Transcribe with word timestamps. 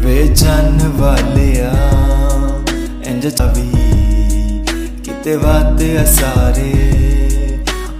ਵੇ 0.00 0.26
ਜਨ 0.26 0.78
ਵਾਲਿਆ 0.96 1.72
ਇੰਜ 3.06 3.26
ਚਾਵੀ 3.28 3.70
ਕਿਤੇ 5.04 5.36
ਵਾਤ 5.36 5.82
ਅਸਾਰੇ 6.02 6.72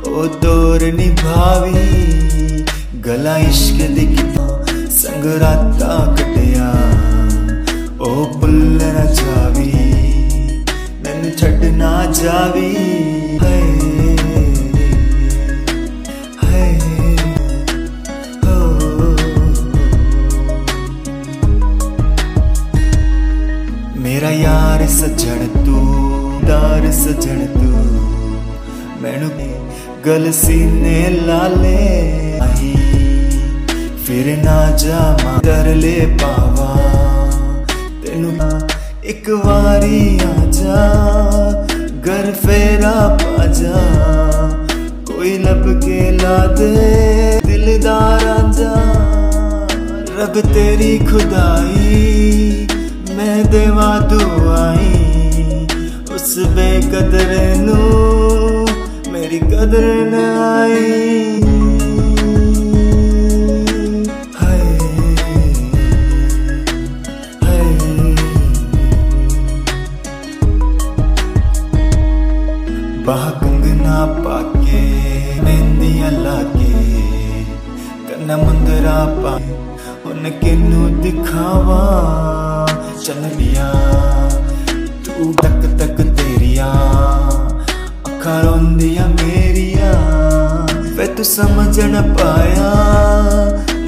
ਉਹ 0.07 0.27
ਦੌਰ 0.43 0.83
ਨਿਭਾਵੀ 0.93 2.65
ਗਲਾ 3.07 3.37
ਇਸ਼ਕ 3.39 3.87
ਦੀ 3.87 4.07
ਕਿਤਾ 4.07 4.65
ਸੰਗ 4.91 5.25
ਰਾਤਾਂ 5.27 5.99
ਜਾਵੀ, 12.19 12.77
ਹਾਏ 13.39 14.17
ਹਾਏ, 16.45 16.79
ਹੋ। 18.45 18.57
ਮੇਰਾ 23.97 24.31
ਯਾਰ 24.31 24.87
ਸੱਜਣ 24.89 25.47
ਤੂੰ, 25.65 26.41
ਦਾਰ 26.47 26.91
ਸੱਜਣ 26.93 27.47
ਤੂੰ, 27.47 27.85
ਮੈਨੂੰ 29.03 29.31
ਗਲ 30.07 30.31
ਸੀਨੇ 30.33 31.09
ਲਾਲੇ 31.11 32.39
ਆਹੀ। 32.41 32.75
ਫਿਰ 34.07 34.37
ਨਾ 34.45 34.71
ਜਾਵਾਂ 34.71 35.39
ਕਰ 35.41 35.75
ਲੈ 35.75 36.07
ਪਾਵਾ, 36.23 36.75
ਤੈਨੂੰ 38.05 38.37
ਇੱਕ 39.05 39.31
ਵਾਰੀ 39.31 40.19
ਆ 40.25 40.45
ਜਾ। 40.53 41.68
कर 42.09 42.33
फेरा 42.33 43.19
पाजा 43.23 43.81
कोई 45.13 45.39
लब 45.39 45.81
के 45.85 46.11
ला 46.11 46.47
दे, 46.47 47.41
दिलदार 47.47 48.23
जा। 48.53 48.75
रब 50.19 50.41
तेरी 50.41 50.99
खुदाई, 50.99 52.69
मैं 53.11 53.51
देवा 53.51 53.99
दुआई। 53.99 54.95
उस 56.15 56.39
बेकदर 56.39 57.55
नू 57.59 57.77
मेरी 59.13 59.39
कदर 59.39 59.85
न 59.85 60.15
आई। 60.63 61.38
ਬਾਹ 73.08 73.30
ਕੰਗਨਾ 73.32 74.06
ਪਾ 74.24 74.42
ਕੇ 74.54 74.82
ਮਹਿੰਦੀਆਂ 75.44 76.12
ਲਾ 76.12 76.36
ਕੇ 76.54 76.74
ਕੰਨ 78.10 78.36
ਮੁੰਦਰਾ 78.36 79.04
ਪਾ 79.24 79.38
ਹੁਣ 80.06 80.30
ਕਿਨੂੰ 80.42 81.02
ਦਿਖਾਵਾ 81.02 81.80
ਚੰਨਿਆ 83.06 83.72
ਤੂੰ 85.06 85.34
ਤੱਕ 85.34 85.66
ਤੱਕ 85.80 86.02
ਤੇਰੀਆਂ 86.18 86.72
ਅੱਖਾਂ 88.08 88.42
ਰੋਂਦੀਆਂ 88.44 89.08
ਮੇਰੀਆਂ 89.08 89.94
ਵੇ 90.98 91.08
ਤੂੰ 91.08 91.26
ਸਮਝ 91.26 91.80
ਨਾ 91.82 92.02
ਪਾਇਆ 92.18 92.72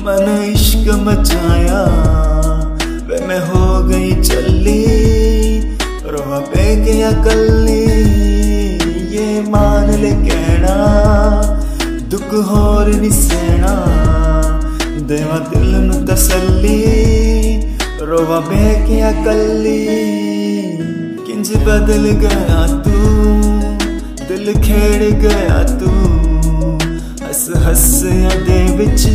ਮਨ 0.04 0.30
ਇਸ਼ਕ 0.44 0.90
ਮਚਾਇਆ 0.98 1.86
ਵੇ 3.08 3.20
ਮੈਂ 3.28 3.40
ਹੋ 3.46 3.82
ਗਈ 3.84 4.12
ਚੱਲੀ 4.22 4.82
ਰੋਵਾ 6.06 6.40
ਪੈ 6.54 6.76
ਗਿਆ 6.76 7.12
ਕੱਲੀ 7.26 7.89
मान 9.43 9.91
ले 9.91 10.11
कहना, 10.11 10.75
दुख 12.09 12.33
होर 12.49 12.89
नहीं 12.89 13.11
सहना। 13.11 13.73
देवा 15.09 15.39
दिल 15.39 15.75
न 15.75 16.07
तसली 16.07 16.81
रोवा 18.03 18.41
बेकिया 18.41 19.13
कली 19.13 19.87
किंज 21.27 21.51
बदल 21.57 22.05
गया 22.21 22.67
तू, 22.83 22.99
दिल 24.29 24.55
खेड़ 24.55 25.15
गया 25.15 25.63
तू। 25.79 25.91
हस 27.27 27.49
हस 27.57 28.03
दे 28.49 28.61
बिच 28.77 29.07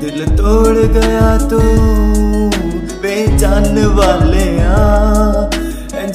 दिल 0.00 0.26
तोड़ 0.36 0.76
गया 0.76 1.38
तू। 1.38 1.60
बेजान 3.02 3.86
वाले 3.86 4.60
आ 4.62 5.02